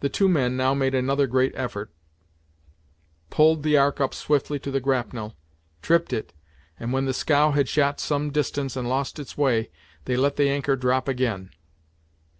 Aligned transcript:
The 0.00 0.08
two 0.08 0.28
men 0.28 0.56
now 0.56 0.74
made 0.74 0.96
another 0.96 1.28
great 1.28 1.52
effort, 1.54 1.92
pulled 3.30 3.62
the 3.62 3.76
Ark 3.78 4.00
up 4.00 4.14
swiftly 4.14 4.58
to 4.58 4.70
the 4.72 4.80
grapnel, 4.80 5.36
tripped 5.80 6.12
it, 6.12 6.32
and 6.80 6.92
when 6.92 7.04
the 7.04 7.14
scow 7.14 7.52
had 7.52 7.68
shot 7.68 8.00
some 8.00 8.32
distance 8.32 8.74
and 8.74 8.88
lost 8.88 9.20
its 9.20 9.38
way, 9.38 9.70
they 10.06 10.16
let 10.16 10.34
the 10.34 10.48
anchor 10.48 10.74
drop 10.74 11.06
again. 11.06 11.50